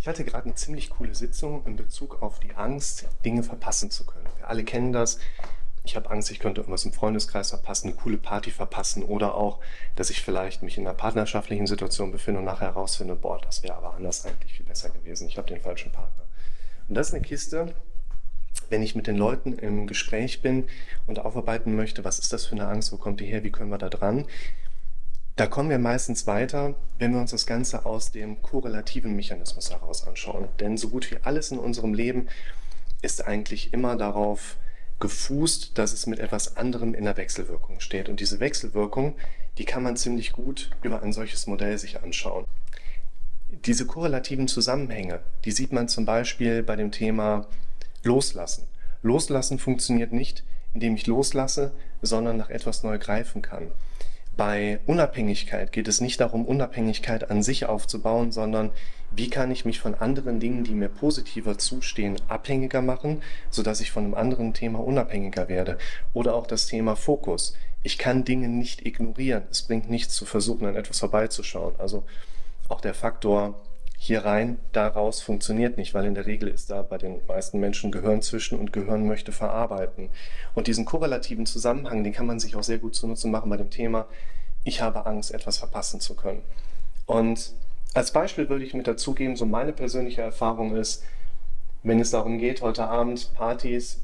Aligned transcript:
Ich 0.00 0.08
hatte 0.08 0.24
gerade 0.24 0.46
eine 0.46 0.54
ziemlich 0.54 0.88
coole 0.88 1.14
Sitzung 1.14 1.66
in 1.66 1.76
Bezug 1.76 2.22
auf 2.22 2.40
die 2.40 2.54
Angst, 2.54 3.06
Dinge 3.22 3.42
verpassen 3.42 3.90
zu 3.90 4.06
können. 4.06 4.26
Wir 4.38 4.48
alle 4.48 4.64
kennen 4.64 4.94
das. 4.94 5.18
Ich 5.84 5.94
habe 5.94 6.08
Angst, 6.08 6.30
ich 6.30 6.38
könnte 6.38 6.62
irgendwas 6.62 6.86
im 6.86 6.92
Freundeskreis 6.94 7.50
verpassen, 7.50 7.88
eine 7.88 7.96
coole 7.96 8.16
Party 8.16 8.50
verpassen 8.50 9.02
oder 9.02 9.34
auch, 9.34 9.58
dass 9.96 10.08
ich 10.08 10.22
vielleicht 10.22 10.62
mich 10.62 10.78
in 10.78 10.86
einer 10.86 10.96
partnerschaftlichen 10.96 11.66
Situation 11.66 12.12
befinde 12.12 12.40
und 12.40 12.46
nachher 12.46 12.68
herausfinde, 12.68 13.14
boah, 13.14 13.40
das 13.42 13.62
wäre 13.62 13.76
aber 13.76 13.92
anders 13.92 14.24
eigentlich 14.24 14.54
viel 14.54 14.64
besser 14.64 14.88
gewesen. 14.88 15.28
Ich 15.28 15.36
habe 15.36 15.48
den 15.48 15.60
falschen 15.60 15.92
Partner. 15.92 16.24
Und 16.88 16.94
das 16.94 17.08
ist 17.08 17.14
eine 17.14 17.22
Kiste, 17.22 17.74
wenn 18.70 18.82
ich 18.82 18.94
mit 18.94 19.06
den 19.06 19.16
Leuten 19.16 19.58
im 19.58 19.86
Gespräch 19.86 20.40
bin 20.40 20.64
und 21.06 21.18
aufarbeiten 21.18 21.76
möchte, 21.76 22.04
was 22.04 22.18
ist 22.18 22.32
das 22.32 22.46
für 22.46 22.54
eine 22.54 22.68
Angst, 22.68 22.90
wo 22.92 22.96
kommt 22.96 23.20
die 23.20 23.26
her, 23.26 23.44
wie 23.44 23.52
können 23.52 23.70
wir 23.70 23.78
da 23.78 23.90
dran, 23.90 24.26
da 25.40 25.46
kommen 25.46 25.70
wir 25.70 25.78
meistens 25.78 26.26
weiter, 26.26 26.74
wenn 26.98 27.14
wir 27.14 27.20
uns 27.22 27.30
das 27.30 27.46
Ganze 27.46 27.86
aus 27.86 28.12
dem 28.12 28.42
korrelativen 28.42 29.16
Mechanismus 29.16 29.70
heraus 29.70 30.06
anschauen. 30.06 30.48
Denn 30.60 30.76
so 30.76 30.90
gut 30.90 31.10
wie 31.10 31.16
alles 31.22 31.50
in 31.50 31.58
unserem 31.58 31.94
Leben 31.94 32.28
ist 33.00 33.26
eigentlich 33.26 33.72
immer 33.72 33.96
darauf 33.96 34.58
gefußt, 35.00 35.78
dass 35.78 35.94
es 35.94 36.06
mit 36.06 36.18
etwas 36.18 36.58
anderem 36.58 36.92
in 36.92 37.04
der 37.04 37.16
Wechselwirkung 37.16 37.80
steht. 37.80 38.10
Und 38.10 38.20
diese 38.20 38.38
Wechselwirkung, 38.38 39.16
die 39.56 39.64
kann 39.64 39.82
man 39.82 39.96
ziemlich 39.96 40.32
gut 40.32 40.72
über 40.82 41.02
ein 41.02 41.14
solches 41.14 41.46
Modell 41.46 41.78
sich 41.78 42.02
anschauen. 42.02 42.44
Diese 43.48 43.86
korrelativen 43.86 44.46
Zusammenhänge, 44.46 45.20
die 45.46 45.52
sieht 45.52 45.72
man 45.72 45.88
zum 45.88 46.04
Beispiel 46.04 46.62
bei 46.62 46.76
dem 46.76 46.92
Thema 46.92 47.46
Loslassen. 48.02 48.64
Loslassen 49.02 49.58
funktioniert 49.58 50.12
nicht, 50.12 50.44
indem 50.74 50.96
ich 50.96 51.06
loslasse, 51.06 51.72
sondern 52.02 52.36
nach 52.36 52.50
etwas 52.50 52.82
neu 52.82 52.98
greifen 52.98 53.40
kann. 53.40 53.72
Bei 54.36 54.80
Unabhängigkeit 54.86 55.72
geht 55.72 55.88
es 55.88 56.00
nicht 56.00 56.20
darum, 56.20 56.46
Unabhängigkeit 56.46 57.30
an 57.30 57.42
sich 57.42 57.66
aufzubauen, 57.66 58.32
sondern 58.32 58.70
wie 59.10 59.28
kann 59.28 59.50
ich 59.50 59.64
mich 59.64 59.80
von 59.80 59.94
anderen 59.94 60.38
Dingen, 60.40 60.64
die 60.64 60.74
mir 60.74 60.88
positiver 60.88 61.58
zustehen, 61.58 62.16
abhängiger 62.28 62.80
machen, 62.80 63.22
sodass 63.50 63.80
ich 63.80 63.90
von 63.90 64.04
einem 64.04 64.14
anderen 64.14 64.54
Thema 64.54 64.78
unabhängiger 64.78 65.48
werde. 65.48 65.78
Oder 66.14 66.34
auch 66.34 66.46
das 66.46 66.66
Thema 66.66 66.94
Fokus. 66.94 67.54
Ich 67.82 67.98
kann 67.98 68.24
Dinge 68.24 68.48
nicht 68.48 68.86
ignorieren. 68.86 69.42
Es 69.50 69.62
bringt 69.62 69.90
nichts 69.90 70.14
zu 70.14 70.24
versuchen, 70.24 70.66
an 70.66 70.76
etwas 70.76 71.00
vorbeizuschauen. 71.00 71.74
Also 71.78 72.04
auch 72.68 72.80
der 72.80 72.94
Faktor 72.94 73.60
hier 74.02 74.24
rein, 74.24 74.58
da 74.72 74.88
raus 74.88 75.20
funktioniert 75.20 75.76
nicht, 75.76 75.92
weil 75.92 76.06
in 76.06 76.14
der 76.14 76.24
Regel 76.24 76.48
ist 76.48 76.70
da 76.70 76.80
bei 76.80 76.96
den 76.96 77.20
meisten 77.28 77.60
Menschen 77.60 77.92
Gehirn 77.92 78.22
zwischen 78.22 78.58
und 78.58 78.72
Gehirn 78.72 79.06
möchte 79.06 79.30
verarbeiten. 79.30 80.08
Und 80.54 80.68
diesen 80.68 80.86
korrelativen 80.86 81.44
Zusammenhang, 81.44 82.02
den 82.02 82.14
kann 82.14 82.24
man 82.24 82.40
sich 82.40 82.56
auch 82.56 82.62
sehr 82.62 82.78
gut 82.78 82.94
zunutze 82.94 83.28
machen 83.28 83.50
bei 83.50 83.58
dem 83.58 83.68
Thema, 83.68 84.06
ich 84.64 84.80
habe 84.80 85.04
Angst, 85.04 85.34
etwas 85.34 85.58
verpassen 85.58 86.00
zu 86.00 86.14
können. 86.14 86.40
Und 87.04 87.52
als 87.92 88.10
Beispiel 88.10 88.48
würde 88.48 88.64
ich 88.64 88.72
mit 88.72 88.86
dazugeben, 88.86 89.36
so 89.36 89.44
meine 89.44 89.74
persönliche 89.74 90.22
Erfahrung 90.22 90.74
ist, 90.76 91.04
wenn 91.82 92.00
es 92.00 92.10
darum 92.10 92.38
geht, 92.38 92.62
heute 92.62 92.86
Abend 92.86 93.34
Partys, 93.34 94.00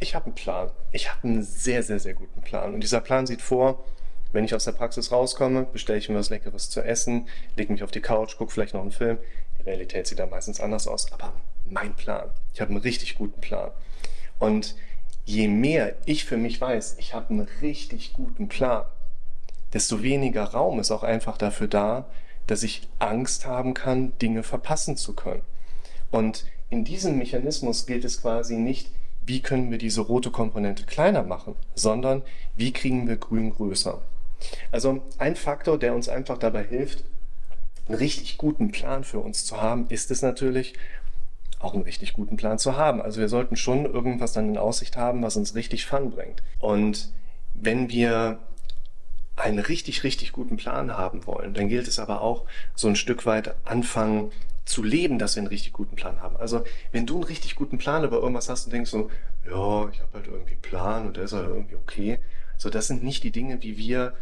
ich 0.00 0.14
habe 0.14 0.26
einen 0.26 0.34
Plan. 0.34 0.70
Ich 0.92 1.12
habe 1.12 1.28
einen 1.28 1.42
sehr, 1.42 1.82
sehr, 1.82 1.98
sehr 1.98 2.14
guten 2.14 2.40
Plan. 2.40 2.72
Und 2.72 2.80
dieser 2.80 3.02
Plan 3.02 3.26
sieht 3.26 3.42
vor, 3.42 3.84
wenn 4.32 4.44
ich 4.44 4.54
aus 4.54 4.64
der 4.64 4.72
Praxis 4.72 5.12
rauskomme, 5.12 5.64
bestelle 5.64 5.98
ich 5.98 6.08
mir 6.08 6.16
was 6.16 6.30
Leckeres 6.30 6.70
zu 6.70 6.82
essen, 6.82 7.28
lege 7.56 7.72
mich 7.72 7.82
auf 7.82 7.90
die 7.90 8.00
Couch, 8.00 8.36
gucke 8.36 8.52
vielleicht 8.52 8.74
noch 8.74 8.82
einen 8.82 8.92
Film. 8.92 9.18
Die 9.58 9.62
Realität 9.62 10.06
sieht 10.06 10.18
da 10.18 10.26
meistens 10.26 10.60
anders 10.60 10.86
aus, 10.86 11.12
aber 11.12 11.32
mein 11.68 11.94
Plan. 11.94 12.30
Ich 12.52 12.60
habe 12.60 12.70
einen 12.70 12.80
richtig 12.80 13.16
guten 13.16 13.40
Plan. 13.40 13.70
Und 14.38 14.74
je 15.24 15.48
mehr 15.48 15.94
ich 16.04 16.24
für 16.24 16.36
mich 16.36 16.60
weiß, 16.60 16.96
ich 16.98 17.14
habe 17.14 17.30
einen 17.30 17.48
richtig 17.62 18.12
guten 18.12 18.48
Plan, 18.48 18.84
desto 19.72 20.02
weniger 20.02 20.44
Raum 20.44 20.78
ist 20.78 20.90
auch 20.90 21.02
einfach 21.02 21.36
dafür 21.36 21.68
da, 21.68 22.06
dass 22.46 22.62
ich 22.62 22.88
Angst 22.98 23.46
haben 23.46 23.74
kann, 23.74 24.12
Dinge 24.18 24.42
verpassen 24.42 24.96
zu 24.96 25.14
können. 25.14 25.42
Und 26.10 26.46
in 26.70 26.84
diesem 26.84 27.18
Mechanismus 27.18 27.86
gilt 27.86 28.04
es 28.04 28.22
quasi 28.22 28.56
nicht, 28.56 28.90
wie 29.24 29.40
können 29.40 29.70
wir 29.70 29.78
diese 29.78 30.02
rote 30.02 30.30
Komponente 30.30 30.84
kleiner 30.84 31.24
machen, 31.24 31.56
sondern 31.74 32.22
wie 32.56 32.72
kriegen 32.72 33.08
wir 33.08 33.16
grün 33.16 33.50
größer. 33.50 34.00
Also 34.72 35.02
ein 35.18 35.36
Faktor, 35.36 35.78
der 35.78 35.94
uns 35.94 36.08
einfach 36.08 36.38
dabei 36.38 36.62
hilft, 36.64 37.04
einen 37.88 37.98
richtig 37.98 38.36
guten 38.36 38.72
Plan 38.72 39.04
für 39.04 39.20
uns 39.20 39.44
zu 39.44 39.60
haben, 39.60 39.86
ist 39.88 40.10
es 40.10 40.22
natürlich, 40.22 40.74
auch 41.58 41.74
einen 41.74 41.84
richtig 41.84 42.12
guten 42.12 42.36
Plan 42.36 42.58
zu 42.58 42.76
haben. 42.76 43.00
Also 43.00 43.20
wir 43.20 43.28
sollten 43.28 43.56
schon 43.56 43.86
irgendwas 43.86 44.32
dann 44.32 44.50
in 44.50 44.58
Aussicht 44.58 44.96
haben, 44.96 45.22
was 45.22 45.36
uns 45.36 45.54
richtig 45.54 45.86
Fun 45.86 46.10
bringt. 46.10 46.42
Und 46.60 47.12
wenn 47.54 47.90
wir 47.90 48.38
einen 49.36 49.58
richtig, 49.58 50.04
richtig 50.04 50.32
guten 50.32 50.56
Plan 50.56 50.96
haben 50.96 51.26
wollen, 51.26 51.54
dann 51.54 51.68
gilt 51.68 51.88
es 51.88 51.98
aber 51.98 52.20
auch, 52.22 52.44
so 52.74 52.88
ein 52.88 52.96
Stück 52.96 53.26
weit 53.26 53.54
anfangen 53.64 54.32
zu 54.64 54.82
leben, 54.82 55.18
dass 55.18 55.36
wir 55.36 55.42
einen 55.42 55.48
richtig 55.48 55.72
guten 55.72 55.96
Plan 55.96 56.20
haben. 56.20 56.36
Also 56.36 56.64
wenn 56.92 57.06
du 57.06 57.14
einen 57.14 57.24
richtig 57.24 57.54
guten 57.54 57.78
Plan 57.78 58.04
über 58.04 58.16
irgendwas 58.16 58.48
hast 58.48 58.66
und 58.66 58.72
denkst 58.72 58.90
so, 58.90 59.10
ja, 59.44 59.88
ich 59.90 60.00
habe 60.00 60.12
halt 60.14 60.26
irgendwie 60.26 60.52
einen 60.52 60.62
Plan 60.62 61.06
und 61.06 61.16
der 61.16 61.24
ist 61.24 61.32
halt 61.32 61.48
irgendwie 61.48 61.76
okay, 61.76 62.18
so, 62.58 62.70
das 62.70 62.86
sind 62.86 63.02
nicht 63.02 63.22
die 63.22 63.32
Dinge, 63.32 63.62
wie 63.62 63.76
wir 63.76 64.14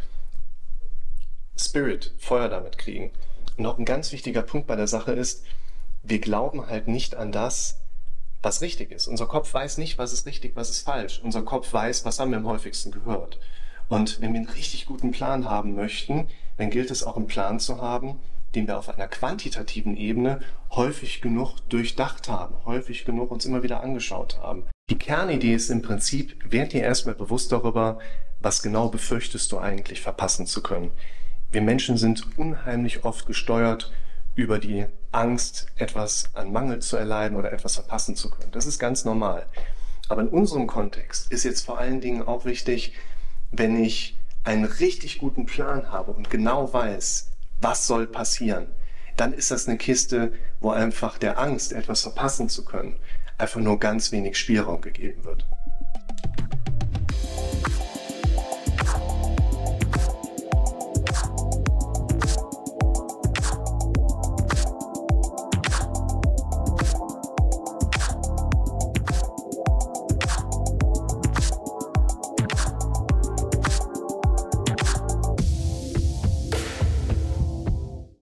Spirit, 1.57 2.13
Feuer 2.17 2.49
damit 2.49 2.77
kriegen. 2.77 3.11
Und 3.57 3.63
noch 3.63 3.77
ein 3.77 3.85
ganz 3.85 4.11
wichtiger 4.11 4.41
Punkt 4.41 4.67
bei 4.67 4.75
der 4.75 4.87
Sache 4.87 5.13
ist, 5.13 5.45
wir 6.03 6.19
glauben 6.19 6.67
halt 6.67 6.87
nicht 6.87 7.15
an 7.15 7.31
das, 7.31 7.79
was 8.41 8.61
richtig 8.61 8.91
ist. 8.91 9.07
Unser 9.07 9.25
Kopf 9.25 9.53
weiß 9.53 9.77
nicht, 9.77 9.97
was 9.97 10.13
ist 10.13 10.25
richtig, 10.25 10.55
was 10.55 10.69
ist 10.69 10.81
falsch. 10.81 11.19
Unser 11.23 11.41
Kopf 11.41 11.71
weiß, 11.73 12.05
was 12.05 12.19
haben 12.19 12.31
wir 12.31 12.37
am 12.37 12.47
häufigsten 12.47 12.91
gehört. 12.91 13.39
Und 13.87 14.21
wenn 14.21 14.33
wir 14.33 14.39
einen 14.39 14.49
richtig 14.49 14.85
guten 14.85 15.11
Plan 15.11 15.49
haben 15.49 15.75
möchten, 15.75 16.27
dann 16.57 16.69
gilt 16.69 16.91
es 16.91 17.03
auch 17.03 17.17
einen 17.17 17.27
Plan 17.27 17.59
zu 17.59 17.81
haben, 17.81 18.19
den 18.55 18.67
wir 18.67 18.77
auf 18.77 18.89
einer 18.89 19.07
quantitativen 19.07 19.97
Ebene 19.97 20.39
häufig 20.71 21.21
genug 21.21 21.57
durchdacht 21.69 22.29
haben, 22.29 22.55
häufig 22.65 23.05
genug 23.05 23.31
uns 23.31 23.45
immer 23.45 23.63
wieder 23.63 23.81
angeschaut 23.81 24.39
haben. 24.41 24.65
Die 24.89 24.97
Kernidee 24.97 25.53
ist 25.53 25.69
im 25.69 25.81
Prinzip, 25.81 26.37
werd 26.49 26.73
dir 26.73 26.83
erstmal 26.83 27.15
bewusst 27.15 27.51
darüber, 27.51 27.99
was 28.39 28.61
genau 28.61 28.89
befürchtest 28.89 29.51
du 29.51 29.57
eigentlich 29.57 30.01
verpassen 30.01 30.45
zu 30.45 30.61
können. 30.61 30.91
Wir 31.51 31.61
Menschen 31.61 31.97
sind 31.97 32.37
unheimlich 32.37 33.03
oft 33.03 33.25
gesteuert 33.25 33.91
über 34.35 34.59
die 34.59 34.85
Angst, 35.11 35.67
etwas 35.77 36.29
an 36.33 36.51
Mangel 36.51 36.79
zu 36.79 36.97
erleiden 36.97 37.37
oder 37.37 37.51
etwas 37.53 37.75
verpassen 37.75 38.15
zu 38.15 38.29
können. 38.29 38.51
Das 38.51 38.65
ist 38.65 38.79
ganz 38.79 39.05
normal. 39.05 39.45
Aber 40.09 40.21
in 40.21 40.27
unserem 40.27 40.67
Kontext 40.67 41.31
ist 41.31 41.43
jetzt 41.43 41.65
vor 41.65 41.79
allen 41.79 42.01
Dingen 42.01 42.21
auch 42.21 42.45
wichtig, 42.45 42.93
wenn 43.51 43.81
ich 43.81 44.17
einen 44.43 44.65
richtig 44.65 45.17
guten 45.17 45.45
Plan 45.45 45.91
habe 45.91 46.11
und 46.11 46.29
genau 46.29 46.71
weiß, 46.71 47.31
was 47.61 47.87
soll 47.87 48.07
passieren, 48.07 48.67
dann 49.17 49.33
ist 49.33 49.51
das 49.51 49.67
eine 49.67 49.77
Kiste, 49.77 50.33
wo 50.59 50.71
einfach 50.71 51.17
der 51.17 51.39
Angst, 51.39 51.71
etwas 51.71 52.01
verpassen 52.01 52.49
zu 52.49 52.65
können, 52.65 52.97
einfach 53.37 53.61
nur 53.61 53.79
ganz 53.79 54.11
wenig 54.11 54.37
Spielraum 54.37 54.81
gegeben 54.81 55.23
wird. 55.23 55.47